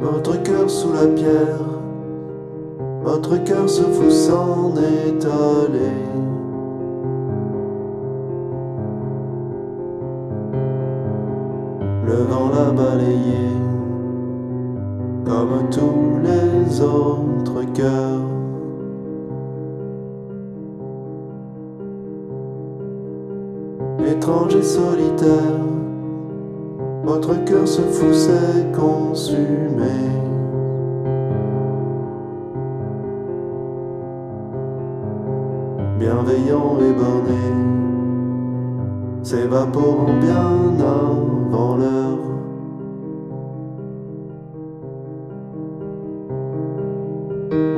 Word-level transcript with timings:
Votre 0.00 0.42
cœur 0.42 0.70
sous 0.70 0.92
la 0.92 1.06
pierre, 1.08 1.58
votre 3.02 3.42
cœur 3.42 3.68
se 3.68 3.82
fout 3.82 4.10
s'en 4.10 4.72
allé. 4.76 5.92
Le 12.06 12.14
vent 12.14 12.48
l'a 12.48 12.70
balayé 12.70 13.48
comme 15.24 15.68
tous 15.70 16.20
les 16.22 16.80
autres 16.80 17.72
cœurs. 17.74 18.20
Étrange 24.06 24.56
et 24.56 24.62
solitaire, 24.62 25.60
votre 27.08 27.42
cœur 27.46 27.66
se 27.66 27.80
fout 27.80 28.12
consumé. 28.76 29.96
Bienveillant 35.98 36.76
et 36.86 36.92
borné, 36.92 37.44
s'évaporant 39.22 40.18
bien 40.20 40.76
avant 40.78 41.76
l'heure. 41.78 42.24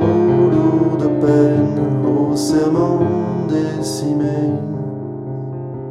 Au 0.01 0.49
lourd 0.53 0.97
de 0.99 1.07
peine, 1.25 1.79
au 2.05 2.35
serment 2.35 2.99
décimé, 3.47 4.39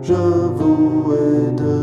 je 0.02 0.12
vous 0.12 1.14
ai 1.14 1.50
de 1.52 1.79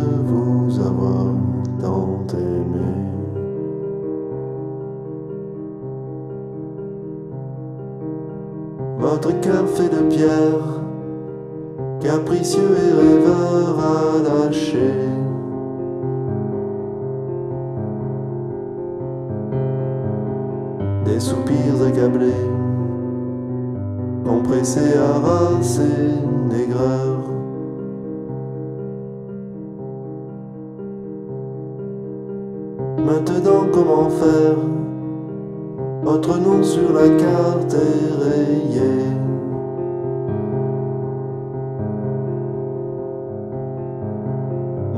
Votre 8.99 9.39
cœur 9.41 9.67
fait 9.67 9.89
de 9.89 10.01
pierre, 10.09 10.81
capricieux 11.99 12.61
et 12.61 12.91
rêveur 12.93 13.77
lâcher. 14.23 14.93
Des 21.05 21.19
soupirs 21.19 21.81
accablés, 21.87 22.43
compressés 24.25 24.97
à 24.97 25.19
race 25.19 25.79
et 25.79 26.55
négreur. 26.55 27.17
Maintenant, 33.05 33.67
comment 33.71 34.09
faire? 34.09 34.57
Votre 36.03 36.39
nom 36.39 36.63
sur 36.63 36.93
la 36.93 37.09
carte 37.09 37.73
est 37.73 38.56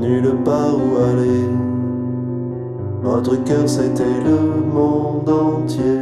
Nulle 0.00 0.34
part 0.44 0.76
où 0.76 0.96
aller. 0.96 1.46
Votre 3.02 3.44
cœur, 3.44 3.68
c'était 3.68 4.04
le 4.24 4.38
monde 4.72 5.28
entier. 5.28 6.00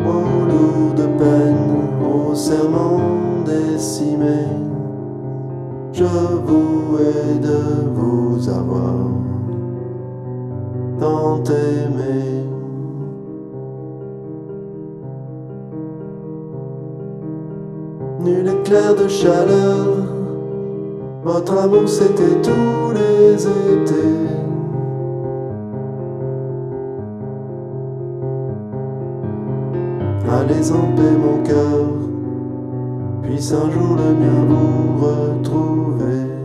Au 0.00 0.46
lourd 0.50 0.94
de 0.96 1.06
peine, 1.16 1.74
au 2.02 2.34
serment 2.34 3.00
décimé. 3.46 4.46
Je 5.92 6.04
vous 6.04 6.98
ai 6.98 7.17
Nul 18.20 18.48
éclair 18.48 18.96
de 18.96 19.06
chaleur, 19.06 19.86
votre 21.22 21.56
amour 21.56 21.88
c'était 21.88 22.40
tous 22.42 22.92
les 22.92 23.46
étés. 23.46 24.28
Allez 30.28 30.72
en 30.72 30.96
paix 30.96 31.16
mon 31.16 31.42
cœur, 31.44 31.86
puisse 33.22 33.52
un 33.52 33.70
jour 33.70 33.96
le 33.96 34.14
mien 34.14 34.44
vous 34.48 35.06
retrouver. 35.06 36.37